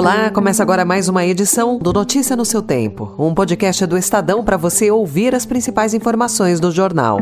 Olá, 0.00 0.30
começa 0.30 0.62
agora 0.62 0.82
mais 0.82 1.10
uma 1.10 1.26
edição 1.26 1.76
do 1.76 1.92
Notícia 1.92 2.34
no 2.34 2.42
seu 2.42 2.62
Tempo, 2.62 3.14
um 3.18 3.34
podcast 3.34 3.84
do 3.84 3.98
Estadão 3.98 4.42
para 4.42 4.56
você 4.56 4.90
ouvir 4.90 5.34
as 5.34 5.44
principais 5.44 5.92
informações 5.92 6.58
do 6.58 6.70
jornal. 6.70 7.18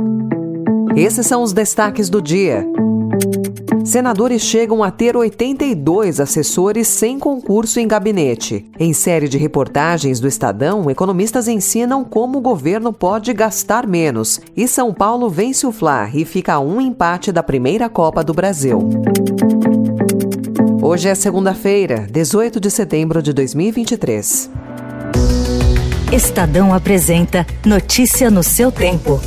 Esses 0.95 1.27
são 1.27 1.43
os 1.43 1.53
destaques 1.53 2.09
do 2.09 2.23
dia. 2.23 2.65
Senadores 3.85 4.43
chegam 4.43 4.85
a 4.85 4.93
ter 4.93 5.17
82 5.17 6.21
assessores 6.21 6.87
sem 6.87 7.19
concurso 7.19 7.81
em 7.81 7.89
gabinete. 7.89 8.71
Em 8.79 8.93
série 8.93 9.29
de 9.29 9.39
reportagens 9.39 10.21
do 10.21 10.29
Estadão, 10.29 10.89
economistas 10.89 11.49
ensinam 11.49 12.05
como 12.05 12.39
o 12.39 12.41
governo 12.41 12.93
pode 12.93 13.33
gastar 13.33 13.89
menos. 13.89 14.41
E 14.57 14.69
São 14.69 14.95
Paulo 14.95 15.29
vence 15.29 15.67
o 15.67 15.73
Fla 15.73 16.09
e 16.15 16.25
fica 16.25 16.55
a 16.55 16.61
um 16.61 16.81
empate 16.81 17.33
da 17.33 17.43
primeira 17.43 17.89
Copa 17.89 18.23
do 18.23 18.33
Brasil. 18.33 18.89
Hoje 20.89 21.07
é 21.07 21.15
segunda-feira, 21.15 22.07
18 22.11 22.59
de 22.59 22.71
setembro 22.71 23.21
de 23.23 23.35
2023. 23.35 24.51
Estadão 26.11 26.73
apresenta 26.73 27.47
Notícia 27.63 28.31
no 28.31 28.43
seu 28.43 28.73
tempo. 28.73 29.21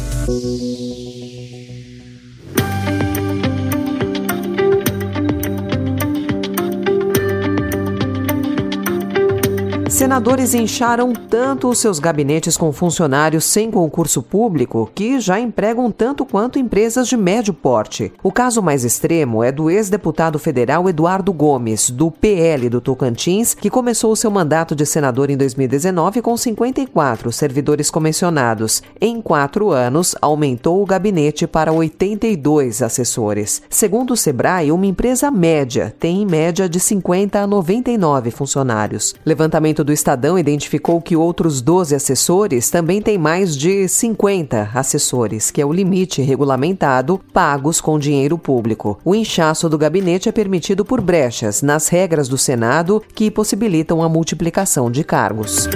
Senadores 9.92 10.54
incharam 10.54 11.12
tanto 11.12 11.68
os 11.68 11.78
seus 11.78 12.00
gabinetes 12.00 12.56
com 12.56 12.72
funcionários 12.72 13.44
sem 13.44 13.70
concurso 13.70 14.24
público 14.24 14.90
que 14.96 15.20
já 15.20 15.38
empregam 15.38 15.92
tanto 15.92 16.26
quanto 16.26 16.58
empresas 16.58 17.10
de 17.10 17.18
médio 17.18 17.54
porte. 17.54 18.12
O 18.24 18.32
caso 18.32 18.62
mais 18.62 18.86
extremo 18.86 19.44
é 19.44 19.52
do 19.52 19.70
ex-deputado 19.70 20.40
federal 20.40 20.88
Eduardo 20.88 21.34
Gomes, 21.34 21.90
do 21.90 22.10
PL 22.10 22.70
do 22.70 22.80
Tocantins, 22.80 23.54
que 23.54 23.70
começou 23.70 24.16
seu 24.16 24.32
mandato 24.32 24.74
de 24.74 24.86
senador 24.86 25.30
em 25.30 25.36
2019 25.36 26.22
com 26.22 26.38
54 26.38 27.30
servidores 27.30 27.92
comissionados. 27.92 28.82
Em 29.00 29.22
quatro 29.22 29.72
anos, 29.72 30.16
aumentou 30.22 30.82
o 30.82 30.86
gabinete 30.86 31.46
para 31.46 31.74
82 31.74 32.82
assessores. 32.82 33.62
Segundo 33.70 34.12
o 34.12 34.18
Sebrae, 34.18 34.72
uma 34.72 34.86
empresa 34.86 35.30
média 35.30 35.94
tem 36.00 36.22
em 36.22 36.26
média 36.26 36.70
de 36.70 36.80
50 36.80 37.42
a 37.42 37.46
99 37.46 38.32
funcionários. 38.32 39.14
Levantamento 39.26 39.81
do 39.84 39.92
Estadão 39.92 40.38
identificou 40.38 41.02
que 41.02 41.16
outros 41.16 41.62
12 41.62 41.96
assessores 41.96 42.70
também 42.70 43.02
têm 43.02 43.18
mais 43.18 43.56
de 43.56 43.88
50 43.88 44.72
assessores, 44.74 45.52
que 45.52 45.62
é 45.62 45.66
o 45.66 45.74
limite 45.74 46.22
regulamentado, 46.22 47.20
pagos 47.34 47.82
com 47.82 48.00
dinheiro 48.00 48.38
público. 48.38 49.00
O 49.04 49.16
inchaço 49.16 49.70
do 49.70 49.78
gabinete 49.78 50.30
é 50.30 50.32
permitido 50.32 50.86
por 50.86 51.02
brechas 51.02 51.62
nas 51.62 51.88
regras 51.88 52.28
do 52.28 52.38
Senado 52.38 53.02
que 53.14 53.32
possibilitam 53.32 54.04
a 54.04 54.10
multiplicação 54.10 54.90
de 54.92 55.04
cargos. 55.04 55.68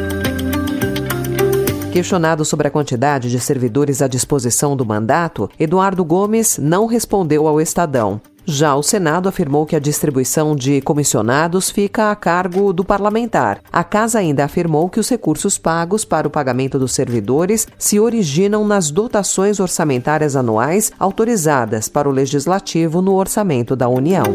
Questionado 1.96 2.44
sobre 2.44 2.68
a 2.68 2.72
quantidade 2.72 3.32
de 3.32 3.40
servidores 3.40 4.02
à 4.02 4.08
disposição 4.08 4.76
do 4.76 4.86
mandato, 4.86 5.50
Eduardo 5.58 6.04
Gomes 6.04 6.58
não 6.58 6.86
respondeu 6.86 7.48
ao 7.48 7.62
Estadão. 7.62 8.20
Já 8.46 8.76
o 8.76 8.84
Senado 8.84 9.28
afirmou 9.28 9.66
que 9.66 9.76
a 9.76 9.80
distribuição 9.80 10.56
de 10.56 10.80
comissionados 10.82 11.72
fica 11.72 12.12
a 12.12 12.16
cargo 12.16 12.72
do 12.72 12.86
parlamentar. 12.86 13.60
A 13.72 13.84
Casa 13.84 14.20
ainda 14.20 14.46
afirmou 14.46 14.88
que 14.88 15.00
os 15.00 15.10
recursos 15.10 15.58
pagos 15.58 16.06
para 16.06 16.28
o 16.28 16.32
pagamento 16.32 16.78
dos 16.78 16.94
servidores 16.94 17.68
se 17.78 18.00
originam 18.00 18.66
nas 18.66 18.92
dotações 18.92 19.60
orçamentárias 19.60 20.36
anuais 20.36 20.92
autorizadas 21.00 21.90
para 21.90 22.08
o 22.08 22.12
Legislativo 22.12 23.02
no 23.02 23.16
orçamento 23.16 23.76
da 23.76 23.90
União. 23.90 24.26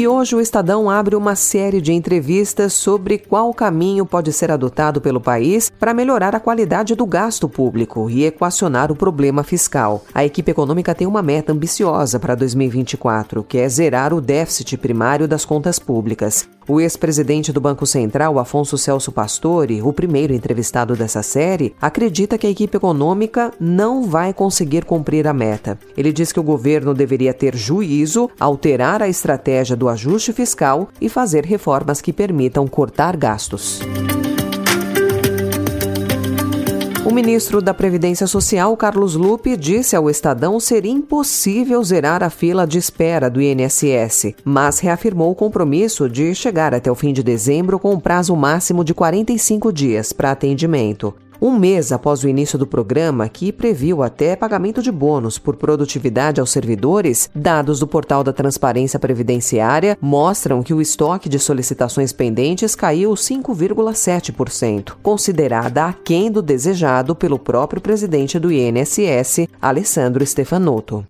E 0.00 0.08
hoje 0.08 0.34
o 0.34 0.40
Estadão 0.40 0.88
abre 0.88 1.14
uma 1.14 1.36
série 1.36 1.78
de 1.78 1.92
entrevistas 1.92 2.72
sobre 2.72 3.18
qual 3.18 3.52
caminho 3.52 4.06
pode 4.06 4.32
ser 4.32 4.50
adotado 4.50 4.98
pelo 4.98 5.20
país 5.20 5.70
para 5.78 5.92
melhorar 5.92 6.34
a 6.34 6.40
qualidade 6.40 6.94
do 6.94 7.04
gasto 7.04 7.46
público 7.46 8.08
e 8.08 8.24
equacionar 8.24 8.90
o 8.90 8.96
problema 8.96 9.44
fiscal. 9.44 10.02
A 10.14 10.24
equipe 10.24 10.52
econômica 10.52 10.94
tem 10.94 11.06
uma 11.06 11.20
meta 11.20 11.52
ambiciosa 11.52 12.18
para 12.18 12.34
2024, 12.34 13.44
que 13.44 13.58
é 13.58 13.68
zerar 13.68 14.14
o 14.14 14.22
déficit 14.22 14.78
primário 14.78 15.28
das 15.28 15.44
contas 15.44 15.78
públicas. 15.78 16.48
O 16.68 16.80
ex-presidente 16.80 17.52
do 17.52 17.60
Banco 17.60 17.86
Central, 17.86 18.38
Afonso 18.38 18.78
Celso 18.78 19.10
Pastore, 19.10 19.82
o 19.82 19.92
primeiro 19.92 20.32
entrevistado 20.32 20.94
dessa 20.94 21.22
série, 21.22 21.74
acredita 21.80 22.38
que 22.38 22.46
a 22.46 22.50
equipe 22.50 22.76
econômica 22.76 23.52
não 23.58 24.04
vai 24.04 24.32
conseguir 24.32 24.84
cumprir 24.84 25.26
a 25.26 25.32
meta. 25.32 25.78
Ele 25.96 26.12
diz 26.12 26.32
que 26.32 26.40
o 26.40 26.44
governo 26.44 26.94
deveria 26.94 27.34
ter 27.34 27.56
juízo, 27.56 28.30
alterar 28.38 29.02
a 29.02 29.08
estratégia 29.08 29.74
do 29.74 29.88
ajuste 29.88 30.32
fiscal 30.32 30.88
e 31.00 31.08
fazer 31.08 31.44
reformas 31.44 32.00
que 32.00 32.12
permitam 32.12 32.66
cortar 32.68 33.16
gastos. 33.16 33.80
O 37.10 37.12
ministro 37.12 37.60
da 37.60 37.74
Previdência 37.74 38.24
Social, 38.24 38.76
Carlos 38.76 39.16
Lupe, 39.16 39.56
disse 39.56 39.96
ao 39.96 40.08
Estadão 40.08 40.60
ser 40.60 40.84
impossível 40.84 41.82
zerar 41.82 42.22
a 42.22 42.30
fila 42.30 42.64
de 42.64 42.78
espera 42.78 43.28
do 43.28 43.42
INSS, 43.42 44.36
mas 44.44 44.78
reafirmou 44.78 45.32
o 45.32 45.34
compromisso 45.34 46.08
de 46.08 46.32
chegar 46.36 46.72
até 46.72 46.88
o 46.88 46.94
fim 46.94 47.12
de 47.12 47.24
dezembro 47.24 47.80
com 47.80 47.94
um 47.94 47.98
prazo 47.98 48.36
máximo 48.36 48.84
de 48.84 48.94
45 48.94 49.72
dias 49.72 50.12
para 50.12 50.30
atendimento 50.30 51.12
um 51.40 51.58
mês 51.58 51.92
após 51.92 52.22
o 52.22 52.28
início 52.28 52.58
do 52.58 52.66
programa, 52.66 53.28
que 53.28 53.52
previu 53.52 54.02
até 54.02 54.36
pagamento 54.36 54.82
de 54.82 54.92
bônus 54.92 55.38
por 55.38 55.56
produtividade 55.56 56.40
aos 56.40 56.50
servidores, 56.50 57.30
dados 57.34 57.80
do 57.80 57.86
portal 57.86 58.22
da 58.22 58.32
Transparência 58.32 58.98
Previdenciária 58.98 59.96
mostram 60.00 60.62
que 60.62 60.74
o 60.74 60.80
estoque 60.80 61.28
de 61.28 61.38
solicitações 61.38 62.12
pendentes 62.12 62.74
caiu 62.74 63.12
5,7%, 63.12 64.94
considerada 65.02 65.86
aquém 65.86 66.30
do 66.30 66.42
desejado 66.42 67.14
pelo 67.14 67.38
próprio 67.38 67.80
presidente 67.80 68.38
do 68.38 68.52
INSS, 68.52 69.48
Alessandro 69.60 70.24
Stefanotto. 70.26 71.06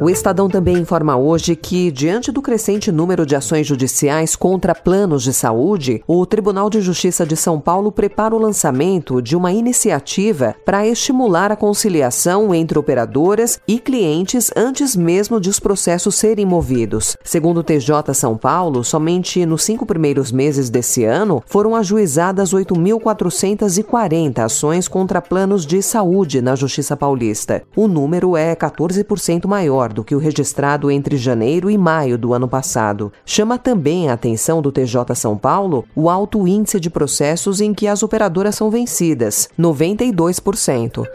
O 0.00 0.08
Estadão 0.08 0.48
também 0.48 0.78
informa 0.78 1.16
hoje 1.16 1.56
que, 1.56 1.90
diante 1.90 2.30
do 2.30 2.40
crescente 2.40 2.92
número 2.92 3.26
de 3.26 3.34
ações 3.34 3.66
judiciais 3.66 4.36
contra 4.36 4.72
planos 4.72 5.24
de 5.24 5.32
saúde, 5.32 6.04
o 6.06 6.24
Tribunal 6.24 6.70
de 6.70 6.80
Justiça 6.80 7.26
de 7.26 7.36
São 7.36 7.58
Paulo 7.58 7.90
prepara 7.90 8.32
o 8.32 8.38
lançamento 8.38 9.20
de 9.20 9.34
uma 9.34 9.50
iniciativa 9.50 10.54
para 10.64 10.86
estimular 10.86 11.50
a 11.50 11.56
conciliação 11.56 12.54
entre 12.54 12.78
operadoras 12.78 13.58
e 13.66 13.80
clientes 13.80 14.52
antes 14.54 14.94
mesmo 14.94 15.40
de 15.40 15.50
os 15.50 15.58
processos 15.58 16.14
serem 16.14 16.46
movidos. 16.46 17.16
Segundo 17.24 17.58
o 17.58 17.64
TJ 17.64 18.14
São 18.14 18.36
Paulo, 18.36 18.84
somente 18.84 19.44
nos 19.44 19.64
cinco 19.64 19.84
primeiros 19.84 20.30
meses 20.30 20.70
desse 20.70 21.04
ano 21.04 21.42
foram 21.44 21.74
ajuizadas 21.74 22.54
8.440 22.54 24.38
ações 24.38 24.86
contra 24.86 25.20
planos 25.20 25.66
de 25.66 25.82
saúde 25.82 26.40
na 26.40 26.54
Justiça 26.54 26.96
Paulista. 26.96 27.64
O 27.74 27.88
número 27.88 28.36
é 28.36 28.54
14% 28.54 29.48
maior 29.48 29.87
do 29.92 30.04
que 30.04 30.14
o 30.14 30.18
registrado 30.18 30.90
entre 30.90 31.16
janeiro 31.16 31.70
e 31.70 31.78
maio 31.78 32.18
do 32.18 32.32
ano 32.34 32.48
passado. 32.48 33.12
Chama 33.24 33.58
também 33.58 34.08
a 34.08 34.14
atenção 34.14 34.62
do 34.62 34.72
TJ 34.72 35.14
São 35.14 35.36
Paulo 35.36 35.84
o 35.94 36.08
alto 36.08 36.46
índice 36.46 36.80
de 36.80 36.90
processos 36.90 37.60
em 37.60 37.74
que 37.74 37.86
as 37.86 38.02
operadoras 38.02 38.54
são 38.54 38.70
vencidas, 38.70 39.48
92%. 39.58 41.06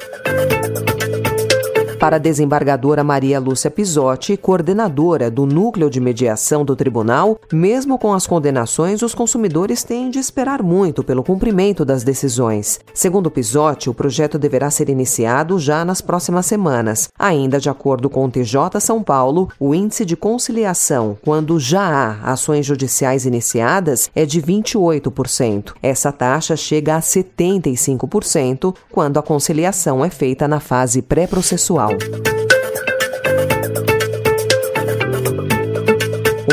Para 2.04 2.18
a 2.18 2.20
desembargadora 2.20 3.02
Maria 3.02 3.40
Lúcia 3.40 3.72
Pisotti, 3.72 4.36
coordenadora 4.36 5.32
do 5.32 5.46
Núcleo 5.46 5.90
de 5.90 6.02
Mediação 6.02 6.66
do 6.66 6.76
Tribunal, 6.76 7.40
mesmo 7.50 7.98
com 7.98 8.12
as 8.12 8.28
condenações, 8.28 9.02
os 9.02 9.16
consumidores 9.16 9.86
têm 9.86 10.10
de 10.10 10.20
esperar 10.20 10.62
muito 10.62 11.02
pelo 11.02 11.24
cumprimento 11.24 11.86
das 11.86 12.04
decisões. 12.04 12.82
Segundo 12.94 13.32
Pisotti, 13.32 13.90
o 13.90 13.94
projeto 13.94 14.38
deverá 14.38 14.70
ser 14.70 14.90
iniciado 14.90 15.58
já 15.58 15.86
nas 15.86 16.02
próximas 16.02 16.46
semanas. 16.46 17.08
Ainda 17.18 17.58
de 17.58 17.70
acordo 17.70 18.10
com 18.10 18.26
o 18.26 18.30
TJ 18.30 18.82
São 18.82 19.02
Paulo, 19.02 19.48
o 19.58 19.74
índice 19.74 20.04
de 20.04 20.18
conciliação, 20.18 21.18
quando 21.24 21.58
já 21.58 21.88
há 22.22 22.34
ações 22.34 22.66
judiciais 22.66 23.26
iniciadas, 23.26 24.12
é 24.14 24.26
de 24.26 24.42
28%. 24.42 25.76
Essa 25.82 26.12
taxa 26.12 26.58
chega 26.58 26.98
a 26.98 27.00
75% 27.00 28.76
quando 28.92 29.18
a 29.18 29.24
conciliação 29.24 30.04
é 30.04 30.10
feita 30.10 30.50
na 30.50 30.60
fase 30.60 31.02
pré-processual. 31.02 31.93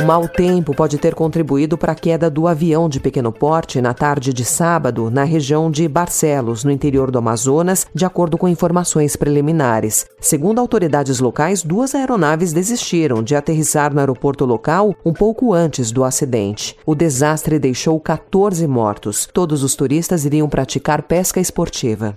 O 0.00 0.02
mau 0.02 0.26
tempo 0.26 0.74
pode 0.74 0.96
ter 0.96 1.14
contribuído 1.14 1.76
para 1.76 1.92
a 1.92 1.94
queda 1.94 2.30
do 2.30 2.48
avião 2.48 2.88
de 2.88 2.98
pequeno 2.98 3.30
porte 3.30 3.82
na 3.82 3.92
tarde 3.92 4.32
de 4.32 4.46
sábado 4.46 5.10
na 5.10 5.24
região 5.24 5.70
de 5.70 5.86
Barcelos, 5.86 6.64
no 6.64 6.70
interior 6.70 7.10
do 7.10 7.18
Amazonas, 7.18 7.86
de 7.94 8.06
acordo 8.06 8.38
com 8.38 8.48
informações 8.48 9.14
preliminares. 9.14 10.06
Segundo 10.18 10.58
autoridades 10.58 11.20
locais, 11.20 11.62
duas 11.62 11.94
aeronaves 11.94 12.52
desistiram 12.52 13.22
de 13.22 13.36
aterrissar 13.36 13.92
no 13.92 14.00
aeroporto 14.00 14.46
local 14.46 14.94
um 15.04 15.12
pouco 15.12 15.52
antes 15.52 15.92
do 15.92 16.02
acidente. 16.02 16.76
O 16.86 16.94
desastre 16.94 17.58
deixou 17.58 18.00
14 18.00 18.66
mortos. 18.66 19.28
Todos 19.30 19.62
os 19.62 19.74
turistas 19.74 20.24
iriam 20.24 20.48
praticar 20.48 21.02
pesca 21.02 21.40
esportiva. 21.40 22.16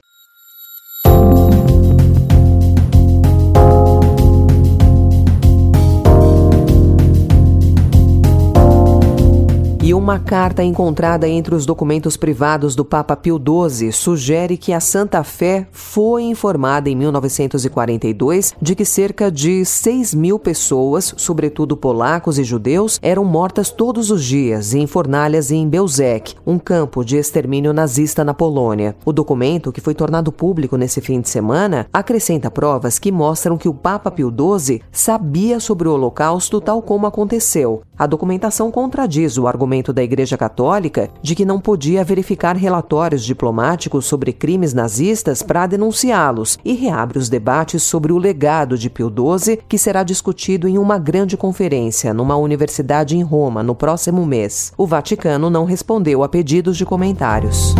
E 9.86 9.94
uma 9.94 10.18
carta 10.18 10.64
encontrada 10.64 11.28
entre 11.28 11.54
os 11.54 11.66
documentos 11.66 12.16
privados 12.16 12.74
do 12.74 12.86
Papa 12.86 13.18
Pio 13.18 13.38
XII 13.38 13.92
sugere 13.92 14.56
que 14.56 14.72
a 14.72 14.80
Santa 14.80 15.26
Fé 15.26 15.68
foi 15.74 16.24
informada 16.24 16.90
em 16.90 16.96
1942 16.96 18.54
de 18.62 18.76
que 18.76 18.86
cerca 18.86 19.30
de 19.30 19.66
6 19.66 20.14
mil 20.14 20.40
pessoas, 20.40 21.14
sobretudo 21.18 21.76
polacos 21.76 22.40
e 22.40 22.46
judeus, 22.46 22.98
eram 23.02 23.26
mortas 23.26 23.72
todos 23.72 24.10
os 24.10 24.24
dias 24.24 24.74
em 24.74 24.88
fornalhas 24.88 25.52
em 25.52 25.68
Bełżec, 25.68 26.36
um 26.48 26.58
campo 26.58 27.04
de 27.04 27.18
extermínio 27.18 27.74
nazista 27.74 28.24
na 28.24 28.34
Polônia. 28.34 28.96
O 29.04 29.12
documento, 29.12 29.74
que 29.74 29.82
foi 29.82 29.94
tornado 29.94 30.32
público 30.32 30.78
nesse 30.78 31.02
fim 31.02 31.20
de 31.20 31.28
semana, 31.28 31.88
acrescenta 31.92 32.50
provas 32.50 33.00
que 33.00 33.12
mostram 33.12 33.58
que 33.58 33.68
o 33.68 33.74
Papa 33.74 34.10
Pio 34.10 34.34
XII 34.34 34.82
sabia 34.94 35.60
sobre 35.60 35.90
o 35.90 35.94
Holocausto 35.94 36.62
tal 36.62 36.82
como 36.82 37.06
aconteceu. 37.06 37.82
A 38.04 38.06
documentação 38.06 38.70
contradiz 38.70 39.38
o 39.38 39.48
argumento 39.48 39.94
da 39.94 40.04
Igreja 40.04 40.38
Católica 40.38 41.10
de 41.22 41.34
que 41.34 41.46
não 41.46 41.58
podia 41.58 42.04
verificar 42.04 42.54
relatórios 42.58 43.24
diplomáticos 43.24 44.06
sobre 44.06 44.34
crimes 44.34 44.74
nazistas 44.74 45.42
para 45.42 45.66
denunciá-los 45.66 46.60
e 46.66 46.74
reabre 46.74 47.18
os 47.18 47.30
debates 47.30 47.82
sobre 47.82 48.12
o 48.12 48.18
legado 48.18 48.78
de 48.78 48.90
Pio 48.90 49.08
XII, 49.08 49.60
que 49.70 49.78
será 49.78 50.04
discutido 50.04 50.68
em 50.68 50.78
uma 50.78 50.98
grande 50.98 51.38
conferência 51.38 52.14
numa 52.14 52.36
universidade 52.36 53.16
em 53.16 53.24
Roma 53.24 53.64
no 53.64 53.74
próximo 53.74 54.26
mês. 54.26 54.74
O 54.78 54.86
Vaticano 54.86 55.50
não 55.50 55.64
respondeu 55.64 56.24
a 56.24 56.28
pedidos 56.28 56.76
de 56.76 56.86
comentários. 56.86 57.74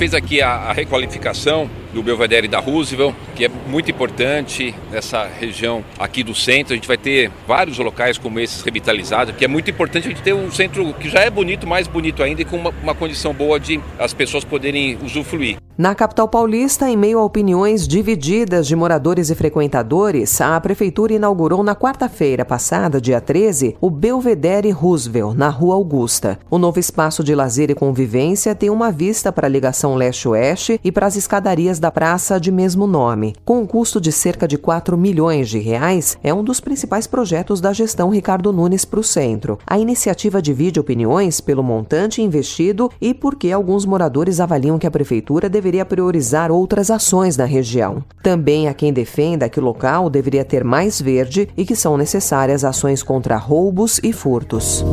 Fez 0.00 0.14
aqui 0.14 0.40
a, 0.40 0.48
a 0.48 0.72
requalificação 0.72 1.68
do 1.92 2.02
Belvedere 2.02 2.48
da 2.48 2.58
Roosevelt, 2.58 3.14
que 3.36 3.44
é 3.44 3.48
muito 3.48 3.90
importante 3.90 4.74
nessa 4.90 5.26
região 5.26 5.84
aqui 5.98 6.22
do 6.22 6.34
centro. 6.34 6.72
A 6.72 6.76
gente 6.76 6.88
vai 6.88 6.96
ter 6.96 7.30
vários 7.46 7.76
locais 7.76 8.16
como 8.16 8.40
esses 8.40 8.62
revitalizados, 8.62 9.36
que 9.36 9.44
é 9.44 9.48
muito 9.48 9.70
importante 9.70 10.06
a 10.06 10.10
gente 10.10 10.22
ter 10.22 10.32
um 10.32 10.50
centro 10.50 10.94
que 10.94 11.10
já 11.10 11.20
é 11.20 11.28
bonito, 11.28 11.66
mais 11.66 11.86
bonito 11.86 12.22
ainda 12.22 12.40
e 12.40 12.46
com 12.46 12.56
uma, 12.56 12.70
uma 12.82 12.94
condição 12.94 13.34
boa 13.34 13.60
de 13.60 13.78
as 13.98 14.14
pessoas 14.14 14.42
poderem 14.42 14.96
usufruir. 15.02 15.58
Na 15.80 15.94
capital 15.94 16.28
paulista, 16.28 16.90
em 16.90 16.94
meio 16.94 17.18
a 17.18 17.24
opiniões 17.24 17.88
divididas 17.88 18.66
de 18.66 18.76
moradores 18.76 19.30
e 19.30 19.34
frequentadores, 19.34 20.38
a 20.38 20.60
prefeitura 20.60 21.14
inaugurou 21.14 21.62
na 21.62 21.74
quarta-feira 21.74 22.44
passada, 22.44 23.00
dia 23.00 23.18
13, 23.18 23.78
o 23.80 23.88
Belvedere 23.88 24.70
Roosevelt, 24.70 25.34
na 25.34 25.48
Rua 25.48 25.76
Augusta. 25.76 26.38
O 26.50 26.58
novo 26.58 26.78
espaço 26.78 27.24
de 27.24 27.34
lazer 27.34 27.70
e 27.70 27.74
convivência 27.74 28.54
tem 28.54 28.68
uma 28.68 28.92
vista 28.92 29.32
para 29.32 29.46
a 29.46 29.48
ligação 29.48 29.94
leste-oeste 29.94 30.78
e 30.84 30.92
para 30.92 31.06
as 31.06 31.16
escadarias 31.16 31.78
da 31.78 31.90
praça 31.90 32.38
de 32.38 32.52
mesmo 32.52 32.86
nome. 32.86 33.34
Com 33.42 33.62
um 33.62 33.66
custo 33.66 33.98
de 33.98 34.12
cerca 34.12 34.46
de 34.46 34.58
4 34.58 34.98
milhões 34.98 35.48
de 35.48 35.60
reais, 35.60 36.18
é 36.22 36.34
um 36.34 36.44
dos 36.44 36.60
principais 36.60 37.06
projetos 37.06 37.58
da 37.58 37.72
gestão 37.72 38.10
Ricardo 38.10 38.52
Nunes 38.52 38.84
para 38.84 39.00
o 39.00 39.02
centro. 39.02 39.58
A 39.66 39.78
iniciativa 39.78 40.42
divide 40.42 40.78
opiniões 40.78 41.40
pelo 41.40 41.62
montante 41.62 42.20
investido 42.20 42.90
e 43.00 43.14
porque 43.14 43.50
alguns 43.50 43.86
moradores 43.86 44.40
avaliam 44.40 44.78
que 44.78 44.86
a 44.86 44.90
prefeitura 44.90 45.48
deveria 45.48 45.69
priorizar 45.84 46.50
outras 46.50 46.90
ações 46.90 47.36
na 47.36 47.44
região. 47.44 48.04
Também 48.22 48.68
há 48.68 48.74
quem 48.74 48.92
defenda 48.92 49.48
que 49.48 49.60
o 49.60 49.62
local 49.62 50.10
deveria 50.10 50.44
ter 50.44 50.64
mais 50.64 51.00
verde 51.00 51.48
e 51.56 51.64
que 51.64 51.76
são 51.76 51.96
necessárias 51.96 52.64
ações 52.64 53.02
contra 53.02 53.36
roubos 53.36 54.00
e 54.02 54.12
furtos. 54.12 54.84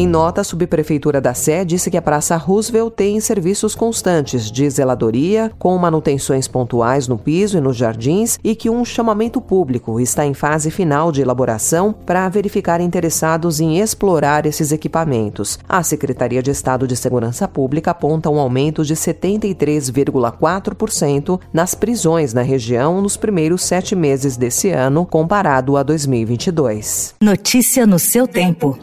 Em 0.00 0.06
nota, 0.06 0.40
a 0.40 0.44
subprefeitura 0.44 1.20
da 1.20 1.34
Sé 1.34 1.62
disse 1.62 1.90
que 1.90 1.96
a 1.98 2.00
Praça 2.00 2.34
Roosevelt 2.34 2.94
tem 2.94 3.20
serviços 3.20 3.74
constantes 3.74 4.50
de 4.50 4.70
zeladoria, 4.70 5.52
com 5.58 5.76
manutenções 5.76 6.48
pontuais 6.48 7.06
no 7.06 7.18
piso 7.18 7.58
e 7.58 7.60
nos 7.60 7.76
jardins, 7.76 8.38
e 8.42 8.54
que 8.54 8.70
um 8.70 8.82
chamamento 8.82 9.42
público 9.42 10.00
está 10.00 10.24
em 10.24 10.32
fase 10.32 10.70
final 10.70 11.12
de 11.12 11.20
elaboração 11.20 11.92
para 11.92 12.26
verificar 12.30 12.80
interessados 12.80 13.60
em 13.60 13.78
explorar 13.78 14.46
esses 14.46 14.72
equipamentos. 14.72 15.58
A 15.68 15.82
Secretaria 15.82 16.42
de 16.42 16.50
Estado 16.50 16.88
de 16.88 16.96
Segurança 16.96 17.46
Pública 17.46 17.90
aponta 17.90 18.30
um 18.30 18.38
aumento 18.38 18.82
de 18.82 18.96
73,4% 18.96 21.38
nas 21.52 21.74
prisões 21.74 22.32
na 22.32 22.40
região 22.40 23.02
nos 23.02 23.18
primeiros 23.18 23.64
sete 23.64 23.94
meses 23.94 24.38
desse 24.38 24.70
ano, 24.70 25.04
comparado 25.04 25.76
a 25.76 25.82
2022. 25.82 27.16
Notícia 27.20 27.86
no 27.86 27.98
seu 27.98 28.26
tempo. 28.26 28.78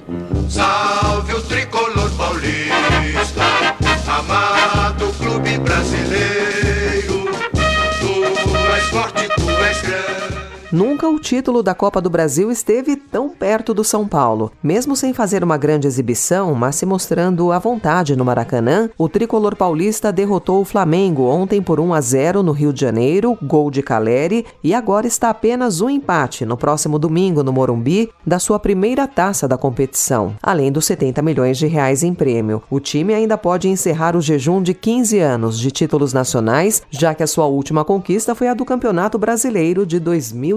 Salve 1.07 1.35
o 1.35 1.41
tricolor 1.41 1.86
Nunca 10.69 11.07
o 11.07 11.17
título 11.17 11.63
da 11.63 11.73
Copa 11.73 12.01
do 12.01 12.09
Brasil 12.09 12.51
esteve 12.51 12.97
tão 12.97 13.29
perto 13.29 13.73
do 13.73 13.85
São 13.85 14.05
Paulo. 14.05 14.51
Mesmo 14.61 14.97
sem 14.97 15.13
fazer 15.13 15.41
uma 15.41 15.55
grande 15.55 15.87
exibição, 15.87 16.53
mas 16.53 16.75
se 16.75 16.85
mostrando 16.85 17.53
à 17.53 17.59
vontade 17.59 18.17
no 18.17 18.25
Maracanã, 18.25 18.89
o 18.97 19.07
tricolor 19.07 19.55
paulista 19.55 20.11
derrotou 20.11 20.59
o 20.59 20.65
Flamengo 20.65 21.23
ontem 21.23 21.61
por 21.61 21.79
1 21.79 21.93
a 21.93 22.01
0 22.01 22.43
no 22.43 22.51
Rio 22.51 22.73
de 22.73 22.81
Janeiro, 22.81 23.37
gol 23.41 23.71
de 23.71 23.81
Caleri, 23.81 24.45
e 24.61 24.73
agora 24.73 25.07
está 25.07 25.29
apenas 25.29 25.79
um 25.79 25.89
empate 25.89 26.45
no 26.45 26.57
próximo 26.57 26.99
domingo 26.99 27.43
no 27.43 27.53
Morumbi 27.53 28.09
da 28.25 28.37
sua 28.37 28.59
primeira 28.59 29.07
taça 29.07 29.47
da 29.47 29.57
competição, 29.57 30.35
além 30.43 30.69
dos 30.69 30.85
70 30.85 31.21
milhões 31.21 31.57
de 31.57 31.65
reais 31.65 32.03
em 32.03 32.13
prêmio. 32.13 32.61
O 32.69 32.81
time 32.81 33.13
ainda 33.13 33.37
pode 33.37 33.69
encerrar 33.69 34.17
o 34.17 34.21
jejum 34.21 34.61
de 34.61 34.73
15 34.73 35.17
anos 35.19 35.57
de 35.57 35.71
títulos 35.71 36.11
nacionais, 36.11 36.83
já 36.89 37.15
que 37.15 37.23
a 37.23 37.27
sua 37.27 37.45
última 37.45 37.85
conquista 37.85 38.35
foi 38.35 38.49
a 38.49 38.53
do 38.53 38.65
Campeonato 38.65 39.17
Brasileiro 39.17 39.85
de 39.85 39.97
2000 39.97 40.56